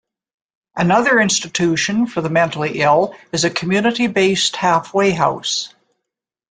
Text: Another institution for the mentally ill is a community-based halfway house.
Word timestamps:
Another 0.75 1.19
institution 1.19 2.07
for 2.07 2.21
the 2.21 2.29
mentally 2.31 2.79
ill 2.81 3.15
is 3.31 3.43
a 3.43 3.51
community-based 3.51 4.55
halfway 4.55 5.11
house. 5.11 5.75